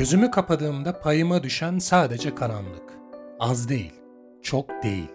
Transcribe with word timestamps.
Gözümü 0.00 0.30
kapadığımda 0.30 1.00
payıma 1.00 1.42
düşen 1.42 1.78
sadece 1.78 2.34
karanlık. 2.34 2.92
Az 3.40 3.68
değil, 3.68 3.92
çok 4.42 4.82
değil. 4.82 5.10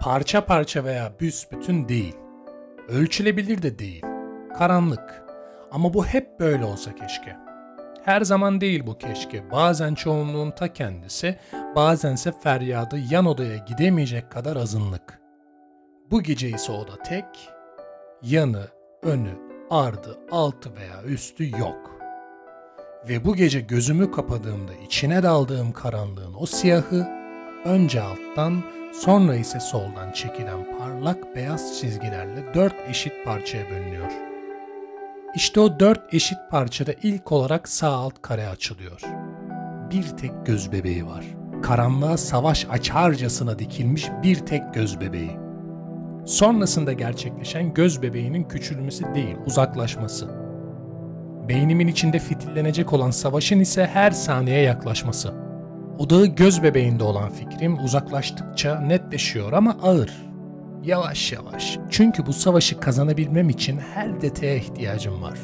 Parça 0.00 0.46
parça 0.46 0.84
veya 0.84 1.12
büsbütün 1.20 1.88
değil. 1.88 2.16
Ölçülebilir 2.88 3.62
de 3.62 3.78
değil. 3.78 4.02
Karanlık. 4.58 5.24
Ama 5.70 5.94
bu 5.94 6.06
hep 6.06 6.40
böyle 6.40 6.64
olsa 6.64 6.94
keşke. 6.94 7.36
Her 8.04 8.20
zaman 8.20 8.60
değil 8.60 8.86
bu 8.86 8.98
keşke. 8.98 9.50
Bazen 9.50 9.94
çoğunluğun 9.94 10.50
ta 10.50 10.72
kendisi, 10.72 11.38
bazense 11.76 12.32
feryadı 12.32 12.98
yan 13.10 13.26
odaya 13.26 13.56
gidemeyecek 13.56 14.32
kadar 14.32 14.56
azınlık. 14.56 15.20
Bu 16.10 16.22
gece 16.22 16.48
ise 16.48 16.72
oda 16.72 17.02
tek, 17.02 17.50
yanı, 18.22 18.68
önü, 19.02 19.38
ardı, 19.70 20.18
altı 20.30 20.76
veya 20.76 21.02
üstü 21.02 21.50
yok. 21.50 21.93
Ve 23.08 23.24
bu 23.24 23.36
gece 23.36 23.60
gözümü 23.60 24.10
kapadığımda 24.10 24.72
içine 24.86 25.22
daldığım 25.22 25.72
karanlığın 25.72 26.34
o 26.38 26.46
siyahı 26.46 27.08
önce 27.64 28.02
alttan 28.02 28.62
sonra 28.92 29.36
ise 29.36 29.60
soldan 29.60 30.12
çekilen 30.12 30.78
parlak 30.78 31.36
beyaz 31.36 31.80
çizgilerle 31.80 32.54
dört 32.54 32.74
eşit 32.88 33.12
parçaya 33.24 33.70
bölünüyor. 33.70 34.12
İşte 35.34 35.60
o 35.60 35.80
dört 35.80 36.14
eşit 36.14 36.38
parçada 36.50 36.92
ilk 37.02 37.32
olarak 37.32 37.68
sağ 37.68 37.88
alt 37.88 38.22
kare 38.22 38.48
açılıyor. 38.48 39.00
Bir 39.90 40.02
tek 40.02 40.46
göz 40.46 40.72
bebeği 40.72 41.06
var. 41.06 41.24
Karanlığa 41.62 42.16
savaş 42.16 42.66
açarcasına 42.70 43.58
dikilmiş 43.58 44.08
bir 44.22 44.36
tek 44.36 44.74
göz 44.74 45.00
bebeği. 45.00 45.36
Sonrasında 46.26 46.92
gerçekleşen 46.92 47.74
göz 47.74 48.02
bebeğinin 48.02 48.44
küçülmesi 48.44 49.14
değil, 49.14 49.36
uzaklaşması. 49.46 50.43
Beynimin 51.48 51.86
içinde 51.86 52.18
fitillenecek 52.18 52.92
olan 52.92 53.10
savaşın 53.10 53.60
ise 53.60 53.86
her 53.86 54.10
saniye 54.10 54.60
yaklaşması. 54.60 55.34
Odağı 55.98 56.26
göz 56.26 56.62
bebeğinde 56.62 57.04
olan 57.04 57.30
fikrim 57.30 57.84
uzaklaştıkça 57.84 58.80
netleşiyor 58.80 59.52
ama 59.52 59.76
ağır. 59.82 60.10
Yavaş 60.82 61.32
yavaş. 61.32 61.78
Çünkü 61.90 62.26
bu 62.26 62.32
savaşı 62.32 62.80
kazanabilmem 62.80 63.48
için 63.48 63.78
her 63.94 64.20
detaya 64.20 64.54
ihtiyacım 64.54 65.22
var. 65.22 65.38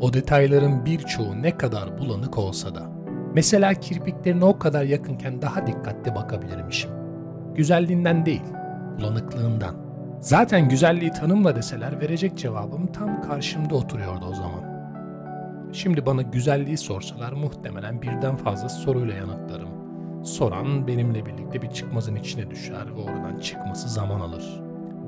O 0.00 0.12
detayların 0.12 0.86
birçoğu 0.86 1.42
ne 1.42 1.56
kadar 1.56 1.98
bulanık 1.98 2.38
olsa 2.38 2.74
da. 2.74 2.90
Mesela 3.34 3.74
kirpiklerine 3.74 4.44
o 4.44 4.58
kadar 4.58 4.82
yakınken 4.84 5.42
daha 5.42 5.66
dikkatli 5.66 6.14
bakabilirmişim. 6.14 6.90
Güzelliğinden 7.54 8.26
değil, 8.26 8.42
bulanıklığından. 8.98 9.74
Zaten 10.20 10.68
güzelliği 10.68 11.10
tanımla 11.10 11.56
deseler 11.56 12.00
verecek 12.00 12.38
cevabım 12.38 12.86
tam 12.92 13.22
karşımda 13.22 13.74
oturuyordu 13.74 14.26
o 14.30 14.34
zaman. 14.34 14.77
Şimdi 15.72 16.06
bana 16.06 16.22
güzelliği 16.22 16.78
sorsalar 16.78 17.32
muhtemelen 17.32 18.02
birden 18.02 18.36
fazla 18.36 18.68
soruyla 18.68 19.14
yanıtlarım. 19.14 19.68
Soran 20.24 20.86
benimle 20.86 21.26
birlikte 21.26 21.62
bir 21.62 21.70
çıkmazın 21.70 22.14
içine 22.14 22.50
düşer 22.50 22.96
ve 22.96 23.00
oradan 23.00 23.40
çıkması 23.40 23.88
zaman 23.88 24.20
alır. 24.20 24.60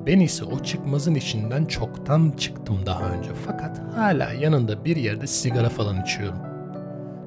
Ben 0.07 0.19
ise 0.19 0.45
o 0.45 0.59
çıkmazın 0.59 1.15
içinden 1.15 1.65
çoktan 1.65 2.33
çıktım 2.37 2.85
daha 2.85 3.03
önce 3.03 3.29
fakat 3.45 3.81
hala 3.95 4.33
yanında 4.33 4.85
bir 4.85 4.95
yerde 4.95 5.27
sigara 5.27 5.69
falan 5.69 6.01
içiyorum. 6.01 6.39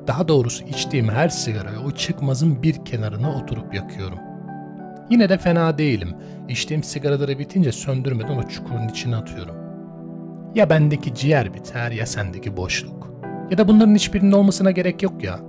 Daha 0.07 0.29
doğrusu 0.29 0.65
içtiğim 0.65 1.09
her 1.09 1.29
sigarayı 1.29 1.79
o 1.79 1.91
çıkmazın 1.91 2.63
bir 2.63 2.85
kenarına 2.85 3.35
oturup 3.37 3.75
yakıyorum. 3.75 4.19
Yine 5.11 5.29
de 5.29 5.39
fena 5.39 5.79
değilim. 5.79 6.15
İçtiğim 6.49 6.83
sigaraları 6.83 7.39
bitince 7.39 7.73
söndürmeden 7.73 8.37
o 8.37 8.49
çukurun 8.49 8.89
içine 8.89 9.17
atıyorum. 9.17 9.57
Ya 10.55 10.71
bendeki 10.71 11.15
ciğer 11.15 11.55
biter 11.55 11.91
ya 11.91 12.07
sendeki 12.07 12.57
boşluk. 12.57 13.14
Ya 13.51 13.59
da 13.59 13.69
bunların 13.69 13.95
hiçbirinin 13.95 14.33
olmasına 14.33 14.71
gerek 14.71 15.03
yok 15.03 15.25
ya. 15.25 15.41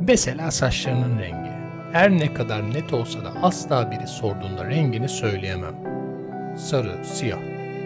Mesela 0.00 0.50
saçlarının 0.50 1.18
rengi. 1.18 1.50
Her 1.92 2.10
ne 2.10 2.34
kadar 2.34 2.70
net 2.74 2.92
olsa 2.92 3.24
da 3.24 3.32
asla 3.42 3.90
biri 3.90 4.06
sorduğunda 4.06 4.64
rengini 4.64 5.08
söyleyemem. 5.08 5.74
Sarı, 6.56 7.04
siyah, 7.04 7.38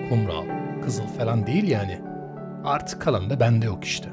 kumral, 0.08 0.44
kızıl 0.84 1.06
falan 1.06 1.47
değil 1.47 1.69
yani. 1.69 2.00
Artık 2.64 3.03
kalan 3.03 3.31
da 3.31 3.41
bende 3.41 3.66
yok 3.66 3.84
işte. 3.84 4.08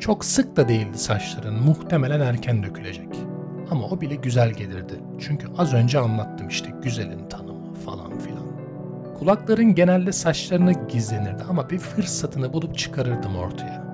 Çok 0.00 0.24
sık 0.24 0.56
da 0.56 0.68
değildi 0.68 0.98
saçların 0.98 1.62
muhtemelen 1.62 2.20
erken 2.20 2.62
dökülecek. 2.62 3.08
Ama 3.70 3.86
o 3.86 4.00
bile 4.00 4.14
güzel 4.14 4.50
gelirdi. 4.50 4.94
Çünkü 5.20 5.46
az 5.58 5.74
önce 5.74 5.98
anlattım 5.98 6.48
işte 6.48 6.70
güzelin 6.82 7.28
tanımı 7.28 7.74
falan 7.74 8.18
filan. 8.18 8.31
Kulakların 9.22 9.74
genelde 9.74 10.12
saçlarına 10.12 10.72
gizlenirdi 10.72 11.42
ama 11.48 11.70
bir 11.70 11.78
fırsatını 11.78 12.52
bulup 12.52 12.78
çıkarırdım 12.78 13.36
ortaya. 13.36 13.84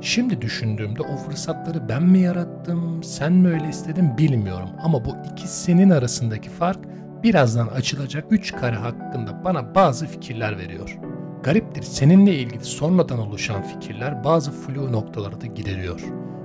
Şimdi 0.00 0.42
düşündüğümde 0.42 1.02
o 1.02 1.16
fırsatları 1.16 1.88
ben 1.88 2.02
mi 2.02 2.18
yarattım, 2.18 3.02
sen 3.02 3.32
mi 3.32 3.48
öyle 3.48 3.68
istedin 3.68 4.18
bilmiyorum 4.18 4.68
ama 4.82 5.04
bu 5.04 5.16
ikisinin 5.32 5.90
arasındaki 5.90 6.50
fark 6.50 6.78
birazdan 7.22 7.66
açılacak 7.66 8.24
üç 8.30 8.52
kare 8.52 8.76
hakkında 8.76 9.44
bana 9.44 9.74
bazı 9.74 10.06
fikirler 10.06 10.58
veriyor. 10.58 10.98
Gariptir 11.42 11.82
seninle 11.82 12.34
ilgili 12.34 12.64
sonradan 12.64 13.18
oluşan 13.18 13.62
fikirler 13.62 14.24
bazı 14.24 14.50
flu 14.52 14.92
noktaları 14.92 15.40
da 15.40 15.46
gideriyor. 15.46 16.00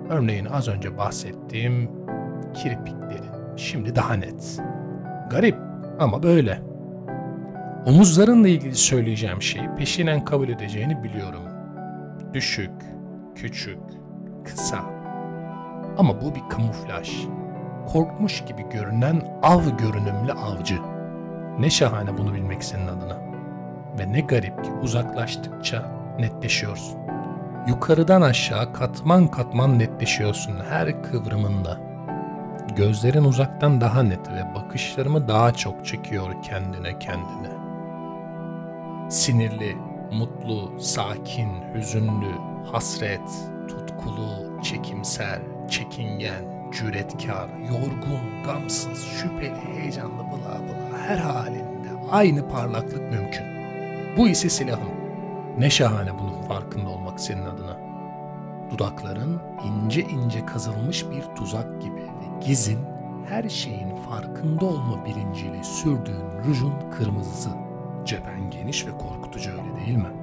Örneğin 0.10 0.46
az 0.46 0.68
önce 0.68 0.98
bahsettiğim 0.98 1.92
kirpiklerin 2.54 3.56
şimdi 3.58 3.96
daha 3.96 4.14
net. 4.14 4.62
Garip 5.30 5.58
ama 6.00 6.24
böyle. 6.24 6.69
Omuzlarınla 7.86 8.48
ilgili 8.48 8.76
söyleyeceğim 8.76 9.42
şeyi 9.42 9.70
peşinen 9.78 10.26
kabul 10.26 10.50
edeceğini 10.50 11.04
biliyorum. 11.04 11.44
Düşük, 12.34 12.72
küçük, 13.36 13.80
kısa. 14.46 14.80
Ama 15.98 16.22
bu 16.22 16.36
bir 16.36 16.50
kamuflaj. 16.50 17.12
Korkmuş 17.88 18.46
gibi 18.46 18.70
görünen 18.70 19.40
av 19.44 19.62
görünümlü 19.78 20.32
avcı. 20.32 20.78
Ne 21.60 21.70
şahane 21.70 22.18
bunu 22.18 22.34
bilmek 22.34 22.64
senin 22.64 22.88
adına. 22.88 23.18
Ve 24.00 24.14
ne 24.14 24.20
garip 24.22 24.64
ki 24.64 24.72
uzaklaştıkça 24.84 25.92
netleşiyorsun. 26.20 27.00
Yukarıdan 27.68 28.22
aşağı 28.22 28.74
katman 28.74 29.28
katman 29.28 29.80
netleşiyorsun 29.80 30.56
her 30.70 31.04
kıvrımında. 31.04 31.80
Gözlerin 32.76 33.24
uzaktan 33.24 33.82
daha 33.82 34.04
net 34.04 34.30
ve 34.30 34.56
bakışlarımı 34.56 35.28
daha 35.28 35.54
çok 35.54 35.86
çekiyor 35.86 36.44
kendine 36.44 37.00
kendine. 37.00 37.59
Sinirli, 39.10 39.78
mutlu, 40.12 40.80
sakin, 40.80 41.50
hüzünlü, 41.74 42.32
hasret, 42.72 43.30
tutkulu, 43.68 44.62
çekimser, 44.64 45.40
çekingen, 45.70 46.72
cüretkar, 46.72 47.50
yorgun, 47.60 48.44
gamsız, 48.46 49.06
şüpheli, 49.06 49.76
heyecanlı 49.76 50.24
bla 50.24 50.60
bla 50.62 50.98
her 51.08 51.18
halinde 51.18 51.90
aynı 52.12 52.50
parlaklık 52.50 53.12
mümkün. 53.12 53.46
Bu 54.18 54.28
ise 54.28 54.50
silahım. 54.50 54.90
Ne 55.58 55.70
şahane 55.70 56.20
bunun 56.20 56.42
farkında 56.42 56.90
olmak 56.90 57.20
senin 57.20 57.46
adına. 57.46 57.78
Dudakların 58.72 59.42
ince 59.66 60.02
ince 60.02 60.46
kazılmış 60.46 61.06
bir 61.12 61.36
tuzak 61.36 61.82
gibi 61.82 62.02
ve 62.02 62.46
gizin 62.46 62.80
her 63.30 63.50
şeyin 63.50 63.96
farkında 63.96 64.66
olma 64.66 65.06
bilinciyle 65.06 65.64
sürdüğün 65.64 66.44
rujun 66.48 66.74
kırmızısı. 66.98 67.69
Cephen 68.06 68.50
geniş 68.52 68.88
ve 68.88 68.92
korkutucu 68.92 69.52
öyle 69.52 69.86
değil 69.86 69.98
mi? 69.98 70.14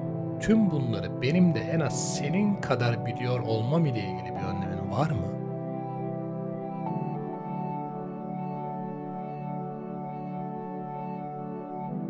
Tüm 0.41 0.71
bunları 0.71 1.21
benim 1.21 1.55
de 1.55 1.59
en 1.59 1.79
az 1.79 2.15
senin 2.15 2.61
kadar 2.61 3.05
biliyor 3.05 3.39
olmam 3.39 3.85
ile 3.85 3.99
ilgili 3.99 4.35
bir 4.35 4.43
önlemin 4.43 4.91
var 4.91 5.09
mı? 5.09 5.37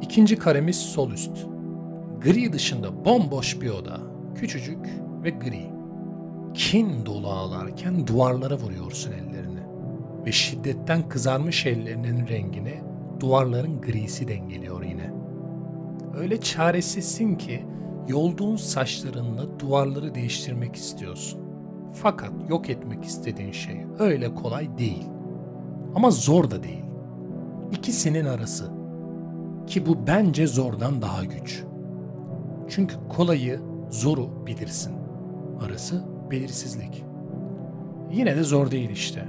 İkinci 0.01 0.37
karemiz 0.37 0.75
sol 0.75 1.11
üst. 1.11 1.45
Gri 2.23 2.53
dışında 2.53 3.05
bomboş 3.05 3.61
bir 3.61 3.69
oda. 3.69 3.99
Küçücük 4.35 4.85
ve 5.23 5.29
gri. 5.29 5.69
Kin 6.53 7.05
dolu 7.05 7.27
ağlarken 7.27 8.07
duvarlara 8.07 8.55
vuruyorsun 8.55 9.11
ellerini. 9.11 9.59
Ve 10.25 10.31
şiddetten 10.31 11.09
kızarmış 11.09 11.65
ellerinin 11.65 12.27
rengini 12.27 12.81
duvarların 13.19 13.81
grisi 13.81 14.27
dengeliyor 14.27 14.83
yine. 14.83 15.16
Öyle 16.17 16.41
çaresizsin 16.41 17.35
ki 17.35 17.65
yolduğun 18.07 18.55
saçlarınla 18.55 19.59
duvarları 19.59 20.15
değiştirmek 20.15 20.75
istiyorsun. 20.75 21.41
Fakat 21.93 22.31
yok 22.49 22.69
etmek 22.69 23.03
istediğin 23.03 23.51
şey 23.51 23.85
öyle 23.99 24.35
kolay 24.35 24.77
değil. 24.77 25.07
Ama 25.95 26.11
zor 26.11 26.51
da 26.51 26.63
değil. 26.63 26.85
İkisinin 27.71 28.25
arası. 28.25 28.71
Ki 29.67 29.85
bu 29.85 30.07
bence 30.07 30.47
zordan 30.47 31.01
daha 31.01 31.25
güç. 31.25 31.63
Çünkü 32.67 32.95
kolayı, 33.09 33.61
zoru 33.89 34.45
bilirsin. 34.47 34.93
Arası 35.65 36.03
belirsizlik. 36.31 37.03
Yine 38.11 38.35
de 38.35 38.43
zor 38.43 38.71
değil 38.71 38.89
işte. 38.89 39.25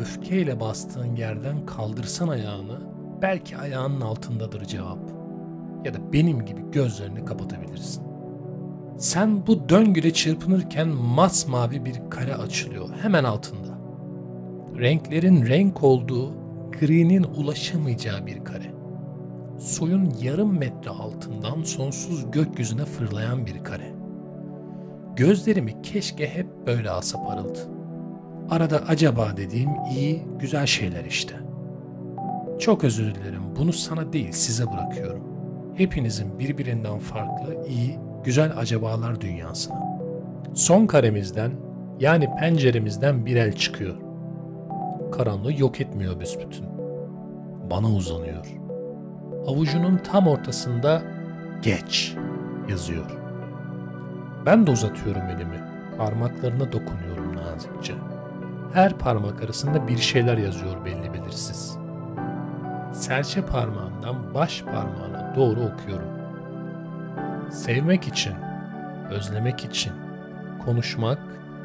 Öfkeyle 0.00 0.60
bastığın 0.60 1.16
yerden 1.16 1.66
kaldırsan 1.66 2.28
ayağını, 2.28 2.80
belki 3.22 3.56
ayağının 3.56 4.00
altındadır 4.00 4.64
cevap. 4.64 5.17
Ya 5.84 5.94
da 5.94 6.12
benim 6.12 6.44
gibi 6.44 6.70
gözlerini 6.72 7.24
kapatabilirsin. 7.24 8.02
Sen 8.98 9.46
bu 9.46 9.68
döngüde 9.68 10.12
çırpınırken 10.12 10.88
masmavi 10.88 11.84
bir 11.84 12.00
kare 12.10 12.34
açılıyor 12.34 12.88
hemen 13.02 13.24
altında. 13.24 13.78
Renklerin 14.78 15.46
renk 15.46 15.82
olduğu, 15.82 16.32
gri'nin 16.80 17.22
ulaşamayacağı 17.22 18.26
bir 18.26 18.44
kare. 18.44 18.72
Suyun 19.58 20.12
yarım 20.22 20.58
metre 20.58 20.90
altından 20.90 21.62
sonsuz 21.62 22.30
gökyüzüne 22.30 22.84
fırlayan 22.84 23.46
bir 23.46 23.64
kare. 23.64 23.92
Gözlerimi 25.16 25.82
keşke 25.82 26.28
hep 26.28 26.46
böyle 26.66 26.90
alsa 26.90 27.24
parıldı. 27.24 27.58
Arada 28.50 28.82
acaba 28.88 29.36
dediğim 29.36 29.70
iyi, 29.90 30.22
güzel 30.38 30.66
şeyler 30.66 31.04
işte. 31.04 31.34
Çok 32.58 32.84
özür 32.84 33.14
dilerim. 33.14 33.42
Bunu 33.56 33.72
sana 33.72 34.12
değil 34.12 34.32
size 34.32 34.66
bırakıyorum. 34.66 35.27
Hepinizin 35.78 36.38
birbirinden 36.38 36.98
farklı, 36.98 37.66
iyi, 37.68 37.98
güzel 38.24 38.58
acabalar 38.58 39.20
dünyasına. 39.20 39.76
Son 40.54 40.86
karemizden 40.86 41.52
yani 42.00 42.28
penceremizden 42.40 43.26
bir 43.26 43.36
el 43.36 43.52
çıkıyor. 43.52 43.96
Karanlığı 45.12 45.60
yok 45.60 45.80
etmiyor 45.80 46.20
büsbütün. 46.20 46.66
Bana 47.70 47.88
uzanıyor. 47.88 48.46
Avucunun 49.46 49.98
tam 49.98 50.26
ortasında 50.26 51.02
geç 51.62 52.14
yazıyor. 52.70 53.10
Ben 54.46 54.66
de 54.66 54.70
uzatıyorum 54.70 55.22
elimi. 55.22 55.60
Parmaklarına 55.98 56.72
dokunuyorum 56.72 57.36
nazikçe. 57.36 57.94
Her 58.72 58.98
parmak 58.98 59.42
arasında 59.42 59.88
bir 59.88 59.98
şeyler 59.98 60.38
yazıyor 60.38 60.84
belli 60.84 61.12
belirsiz. 61.12 61.78
Serçe 62.98 63.46
parmağından 63.46 64.34
baş 64.34 64.62
parmağına 64.62 65.32
doğru 65.36 65.60
okuyorum. 65.60 66.08
Sevmek 67.50 68.08
için, 68.08 68.34
özlemek 69.10 69.64
için, 69.64 69.92
konuşmak 70.64 71.18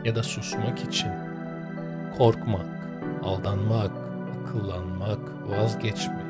ya 0.06 0.15
da 0.15 0.24
susmak 0.24 0.80
için, 0.80 1.12
korkmak, 2.18 2.65
aldanmak, 3.24 3.91
akıllanmak, 4.44 5.19
vazgeçmek, 5.50 6.25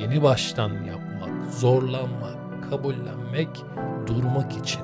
yeni 0.00 0.22
baştan 0.22 0.70
yapmak, 0.70 1.52
zorlanmak, 1.52 2.70
kabullenmek, 2.70 3.64
durmak 4.06 4.56
için. 4.56 4.82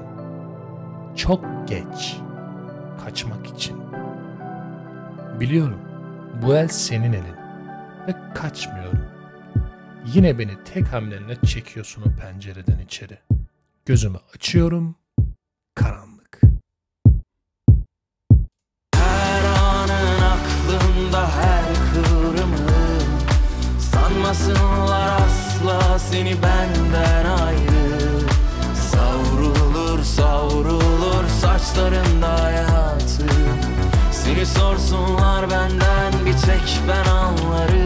Çok 1.17 1.69
geç 1.69 2.17
kaçmak 3.05 3.47
için. 3.47 3.77
Biliyorum 5.41 5.81
bu 6.43 6.55
el 6.55 6.69
senin 6.69 7.12
elin 7.12 7.37
ve 8.09 8.15
kaçmıyorum. 8.35 8.83
Yine 10.06 10.39
beni 10.39 10.65
tek 10.65 10.93
hamlenle 10.93 11.37
çekiyorsun 11.47 12.03
o 12.03 12.21
pencereden 12.21 12.79
içeri. 12.79 13.19
Gözümü 13.87 14.19
açıyorum. 14.35 14.97
Karanlık. 15.75 16.41
Her 18.95 19.45
anın 19.45 20.21
aklımda 20.21 21.29
her 21.29 21.65
kıvrımı 21.93 22.59
Sanmasınlar 23.79 25.21
asla 25.21 25.99
seni 25.99 26.35
benden 26.43 27.25
ayrı 27.25 28.21
Savrulur 28.91 30.03
savrulur 30.03 31.29
saçlarında 31.41 32.43
hayatı 32.43 33.27
Seni 34.12 34.47
sorsunlar 34.47 35.51
benden 35.51 36.12
bir 36.27 36.33
tek 36.33 36.81
ben 36.89 37.11
anlarım 37.11 37.83